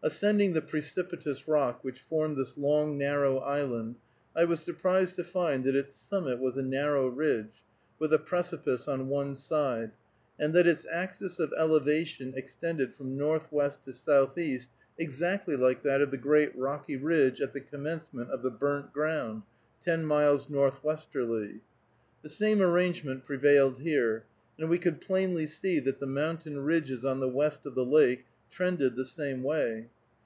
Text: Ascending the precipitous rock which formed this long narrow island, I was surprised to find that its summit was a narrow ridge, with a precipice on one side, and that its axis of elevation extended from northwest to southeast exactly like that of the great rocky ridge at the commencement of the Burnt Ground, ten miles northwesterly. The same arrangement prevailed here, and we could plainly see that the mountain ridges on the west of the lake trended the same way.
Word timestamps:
Ascending 0.00 0.52
the 0.52 0.62
precipitous 0.62 1.48
rock 1.48 1.82
which 1.82 2.00
formed 2.00 2.36
this 2.36 2.56
long 2.56 2.96
narrow 2.96 3.38
island, 3.38 3.96
I 4.34 4.44
was 4.44 4.60
surprised 4.60 5.16
to 5.16 5.24
find 5.24 5.64
that 5.64 5.74
its 5.74 5.96
summit 5.96 6.38
was 6.38 6.56
a 6.56 6.62
narrow 6.62 7.08
ridge, 7.08 7.64
with 7.98 8.12
a 8.14 8.18
precipice 8.18 8.86
on 8.88 9.08
one 9.08 9.34
side, 9.34 9.90
and 10.38 10.54
that 10.54 10.68
its 10.68 10.86
axis 10.90 11.40
of 11.40 11.52
elevation 11.58 12.32
extended 12.36 12.94
from 12.94 13.18
northwest 13.18 13.84
to 13.84 13.92
southeast 13.92 14.70
exactly 14.96 15.56
like 15.56 15.82
that 15.82 16.00
of 16.00 16.12
the 16.12 16.16
great 16.16 16.56
rocky 16.56 16.96
ridge 16.96 17.40
at 17.40 17.52
the 17.52 17.60
commencement 17.60 18.30
of 18.30 18.42
the 18.42 18.52
Burnt 18.52 18.92
Ground, 18.92 19.42
ten 19.82 20.06
miles 20.06 20.48
northwesterly. 20.48 21.60
The 22.22 22.28
same 22.30 22.62
arrangement 22.62 23.24
prevailed 23.24 23.80
here, 23.80 24.22
and 24.60 24.70
we 24.70 24.78
could 24.78 25.00
plainly 25.00 25.46
see 25.46 25.80
that 25.80 25.98
the 25.98 26.06
mountain 26.06 26.60
ridges 26.60 27.04
on 27.04 27.18
the 27.18 27.28
west 27.28 27.66
of 27.66 27.74
the 27.74 27.84
lake 27.84 28.24
trended 28.50 28.96
the 28.96 29.04
same 29.04 29.42
way. 29.42 29.86